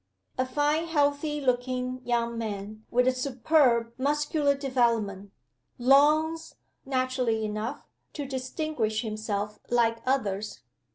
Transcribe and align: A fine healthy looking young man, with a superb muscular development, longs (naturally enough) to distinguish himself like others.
A 0.39 0.47
fine 0.47 0.87
healthy 0.87 1.39
looking 1.39 2.01
young 2.03 2.35
man, 2.35 2.85
with 2.89 3.07
a 3.07 3.11
superb 3.11 3.93
muscular 3.99 4.55
development, 4.55 5.31
longs 5.77 6.55
(naturally 6.87 7.45
enough) 7.45 7.83
to 8.13 8.25
distinguish 8.25 9.03
himself 9.03 9.59
like 9.69 9.99
others. 10.07 10.61